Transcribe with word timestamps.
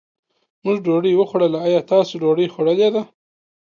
مونږ 0.63 0.77
ډوډۍ 0.85 1.13
وخوړله، 1.15 1.57
ايا 1.67 1.81
تاسو 1.91 2.13
ډوډۍ 2.21 2.47
خوړلې 2.53 2.89
ده؟ 2.95 3.01